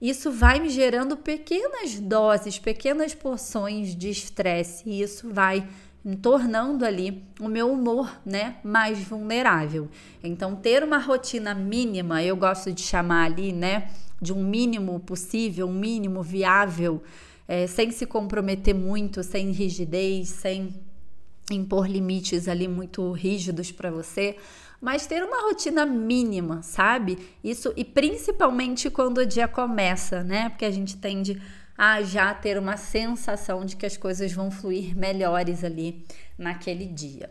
isso 0.00 0.30
vai 0.30 0.60
me 0.60 0.68
gerando 0.68 1.16
pequenas 1.16 1.98
doses, 1.98 2.58
pequenas 2.58 3.14
porções 3.14 3.94
de 3.94 4.10
estresse 4.10 4.82
e 4.86 5.00
isso 5.00 5.30
vai 5.32 5.66
tornando 6.22 6.84
ali 6.84 7.22
o 7.38 7.48
meu 7.48 7.70
humor, 7.70 8.10
né, 8.24 8.56
mais 8.64 8.98
vulnerável. 8.98 9.88
Então, 10.22 10.56
ter 10.56 10.82
uma 10.82 10.98
rotina 10.98 11.54
mínima, 11.54 12.22
eu 12.22 12.36
gosto 12.36 12.72
de 12.72 12.80
chamar 12.80 13.24
ali, 13.24 13.52
né, 13.52 13.90
de 14.20 14.32
um 14.32 14.42
mínimo 14.42 15.00
possível, 15.00 15.66
um 15.66 15.72
mínimo 15.72 16.22
viável, 16.22 17.02
é, 17.48 17.66
sem 17.66 17.90
se 17.90 18.06
comprometer 18.06 18.74
muito, 18.74 19.22
sem 19.22 19.50
rigidez, 19.50 20.28
sem 20.28 20.74
impor 21.50 21.88
limites 21.88 22.46
ali 22.46 22.68
muito 22.68 23.10
rígidos 23.12 23.72
para 23.72 23.90
você, 23.90 24.36
mas 24.80 25.06
ter 25.06 25.22
uma 25.22 25.42
rotina 25.42 25.84
mínima, 25.84 26.62
sabe? 26.62 27.18
Isso 27.42 27.72
e 27.76 27.84
principalmente 27.84 28.88
quando 28.88 29.18
o 29.18 29.26
dia 29.26 29.48
começa, 29.48 30.22
né? 30.22 30.48
Porque 30.48 30.64
a 30.64 30.70
gente 30.70 30.96
tende 30.96 31.40
a 31.76 32.02
já 32.02 32.32
ter 32.34 32.58
uma 32.58 32.76
sensação 32.76 33.64
de 33.64 33.74
que 33.74 33.86
as 33.86 33.96
coisas 33.96 34.32
vão 34.32 34.50
fluir 34.50 34.96
melhores 34.96 35.64
ali 35.64 36.04
naquele 36.38 36.86
dia. 36.86 37.30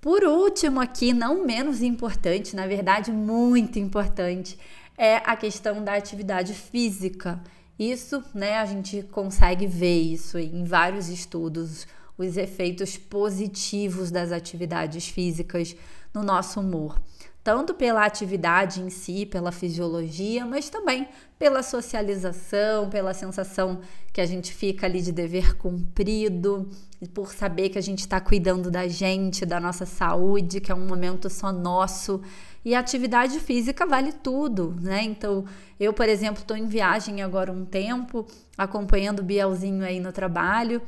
Por 0.00 0.22
último, 0.22 0.80
aqui, 0.80 1.12
não 1.12 1.44
menos 1.44 1.82
importante, 1.82 2.54
na 2.54 2.66
verdade, 2.66 3.10
muito 3.10 3.78
importante, 3.80 4.56
é 4.98 5.22
a 5.24 5.36
questão 5.36 5.82
da 5.82 5.94
atividade 5.94 6.52
física. 6.52 7.40
Isso, 7.78 8.22
né, 8.34 8.56
a 8.56 8.66
gente 8.66 9.02
consegue 9.12 9.64
ver 9.66 10.00
isso 10.00 10.36
em 10.36 10.64
vários 10.64 11.08
estudos, 11.08 11.86
os 12.18 12.36
efeitos 12.36 12.98
positivos 12.98 14.10
das 14.10 14.32
atividades 14.32 15.08
físicas 15.08 15.76
no 16.12 16.24
nosso 16.24 16.58
humor, 16.58 17.00
tanto 17.48 17.72
pela 17.72 18.04
atividade 18.04 18.82
em 18.82 18.90
si, 18.90 19.24
pela 19.24 19.50
fisiologia, 19.50 20.44
mas 20.44 20.68
também 20.68 21.08
pela 21.38 21.62
socialização, 21.62 22.90
pela 22.90 23.14
sensação 23.14 23.80
que 24.12 24.20
a 24.20 24.26
gente 24.26 24.52
fica 24.52 24.84
ali 24.84 25.00
de 25.00 25.10
dever 25.10 25.56
cumprido, 25.56 26.68
por 27.14 27.32
saber 27.32 27.70
que 27.70 27.78
a 27.78 27.80
gente 27.80 28.00
está 28.00 28.20
cuidando 28.20 28.70
da 28.70 28.86
gente, 28.86 29.46
da 29.46 29.58
nossa 29.58 29.86
saúde, 29.86 30.60
que 30.60 30.70
é 30.70 30.74
um 30.74 30.86
momento 30.86 31.30
só 31.30 31.50
nosso. 31.50 32.20
E 32.62 32.74
a 32.74 32.80
atividade 32.80 33.40
física 33.40 33.86
vale 33.86 34.12
tudo, 34.12 34.76
né? 34.78 35.02
Então, 35.02 35.46
eu, 35.80 35.94
por 35.94 36.06
exemplo, 36.06 36.42
estou 36.42 36.54
em 36.54 36.66
viagem 36.66 37.22
agora 37.22 37.50
um 37.50 37.64
tempo, 37.64 38.26
acompanhando 38.58 39.20
o 39.20 39.24
Bielzinho 39.24 39.82
aí 39.82 40.00
no 40.00 40.12
trabalho. 40.12 40.82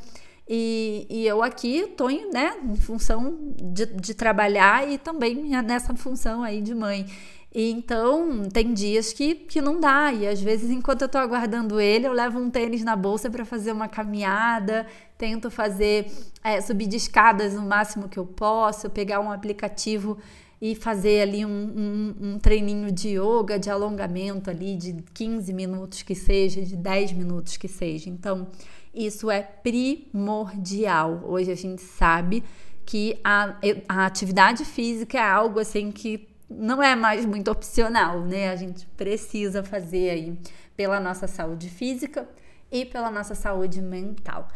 E, 0.53 1.07
e 1.09 1.25
eu 1.29 1.45
aqui 1.45 1.77
estou 1.83 2.11
em, 2.11 2.29
né, 2.33 2.55
em 2.65 2.75
função 2.75 3.39
de, 3.57 3.87
de 3.87 4.13
trabalhar 4.15 4.91
e 4.91 4.99
também 4.99 5.37
nessa 5.63 5.95
função 5.95 6.43
aí 6.43 6.61
de 6.61 6.75
mãe. 6.75 7.07
E 7.55 7.71
então 7.71 8.43
tem 8.53 8.75
dias 8.75 9.13
que, 9.13 9.37
que 9.37 9.61
não 9.61 9.79
dá. 9.79 10.13
E 10.13 10.27
às 10.27 10.41
vezes, 10.41 10.69
enquanto 10.69 11.03
eu 11.03 11.09
tô 11.09 11.19
aguardando 11.19 11.81
ele, 11.81 12.09
eu 12.09 12.13
levo 12.13 12.41
um 12.41 12.51
tênis 12.51 12.83
na 12.83 12.97
bolsa 12.97 13.31
para 13.31 13.45
fazer 13.45 13.71
uma 13.71 13.87
caminhada, 13.87 14.89
tento 15.17 15.53
fazer 15.53 16.11
é, 16.43 16.61
subir 16.61 16.89
de 16.89 16.97
escadas 16.97 17.55
o 17.55 17.63
máximo 17.63 18.09
que 18.09 18.19
eu 18.19 18.27
posso, 18.27 18.91
pegar 18.91 19.21
um 19.21 19.31
aplicativo 19.31 20.19
e 20.61 20.75
fazer 20.75 21.23
ali 21.23 21.45
um, 21.45 21.49
um, 21.51 22.15
um 22.21 22.39
treininho 22.39 22.93
de 22.93 23.19
yoga, 23.19 23.59
de 23.59 23.71
alongamento 23.71 24.51
ali, 24.51 24.77
de 24.77 25.03
15 25.15 25.53
minutos 25.55 26.03
que 26.03 26.15
seja, 26.15 26.63
de 26.63 26.77
10 26.77 27.13
minutos 27.13 27.57
que 27.57 27.67
seja. 27.67 28.11
Então, 28.11 28.47
isso 28.95 29.31
é 29.31 29.41
primordial. 29.41 31.23
Hoje 31.25 31.51
a 31.51 31.57
gente 31.57 31.81
sabe 31.81 32.45
que 32.85 33.19
a, 33.25 33.57
a 33.89 34.05
atividade 34.05 34.65
física 34.65 35.17
é 35.17 35.23
algo 35.23 35.61
assim 35.61 35.91
que 35.91 36.29
não 36.51 36.83
é 36.83 36.97
mais 36.97 37.25
muito 37.25 37.51
opcional, 37.51 38.21
né? 38.21 38.51
A 38.51 38.57
gente 38.57 38.85
precisa 38.97 39.63
fazer 39.63 40.11
aí 40.11 40.39
pela 40.77 40.99
nossa 40.99 41.27
saúde 41.27 41.71
física 41.71 42.29
e 42.71 42.85
pela 42.85 43.11
nossa 43.11 43.35
saúde 43.35 43.81
mental. 43.81 44.49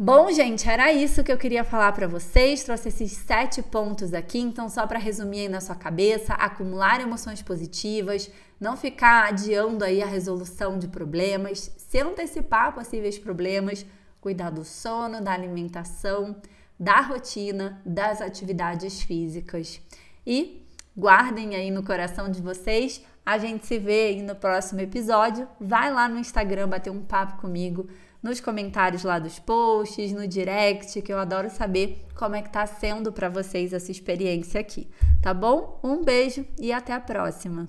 Bom, 0.00 0.30
gente, 0.30 0.70
era 0.70 0.92
isso 0.92 1.24
que 1.24 1.32
eu 1.32 1.36
queria 1.36 1.64
falar 1.64 1.90
para 1.90 2.06
vocês. 2.06 2.62
Trouxe 2.62 2.86
esses 2.86 3.10
sete 3.10 3.60
pontos 3.60 4.14
aqui. 4.14 4.38
Então, 4.38 4.68
só 4.68 4.86
para 4.86 4.96
resumir 4.96 5.40
aí 5.40 5.48
na 5.48 5.60
sua 5.60 5.74
cabeça: 5.74 6.34
acumular 6.34 7.00
emoções 7.00 7.42
positivas, 7.42 8.30
não 8.60 8.76
ficar 8.76 9.26
adiando 9.26 9.84
aí 9.84 10.00
a 10.00 10.06
resolução 10.06 10.78
de 10.78 10.86
problemas, 10.86 11.74
se 11.76 11.98
antecipar 12.00 12.72
possíveis 12.72 13.18
problemas, 13.18 13.84
cuidar 14.20 14.50
do 14.50 14.64
sono, 14.64 15.20
da 15.20 15.32
alimentação, 15.32 16.36
da 16.78 17.00
rotina, 17.00 17.82
das 17.84 18.20
atividades 18.20 19.02
físicas. 19.02 19.80
E 20.24 20.64
guardem 20.96 21.56
aí 21.56 21.72
no 21.72 21.82
coração 21.82 22.30
de 22.30 22.40
vocês. 22.40 23.04
A 23.26 23.36
gente 23.36 23.66
se 23.66 23.80
vê 23.80 24.06
aí 24.06 24.22
no 24.22 24.36
próximo 24.36 24.80
episódio. 24.80 25.48
Vai 25.60 25.92
lá 25.92 26.08
no 26.08 26.20
Instagram 26.20 26.68
bater 26.68 26.90
um 26.90 27.02
papo 27.02 27.40
comigo 27.40 27.88
nos 28.22 28.40
comentários 28.40 29.04
lá 29.04 29.18
dos 29.18 29.38
posts, 29.38 30.12
no 30.12 30.26
direct, 30.26 31.00
que 31.02 31.12
eu 31.12 31.18
adoro 31.18 31.50
saber 31.50 32.04
como 32.14 32.34
é 32.34 32.42
que 32.42 32.50
tá 32.50 32.66
sendo 32.66 33.12
para 33.12 33.28
vocês 33.28 33.72
essa 33.72 33.90
experiência 33.90 34.60
aqui, 34.60 34.88
tá 35.22 35.32
bom? 35.32 35.78
Um 35.82 36.04
beijo 36.04 36.44
e 36.58 36.72
até 36.72 36.92
a 36.92 37.00
próxima. 37.00 37.66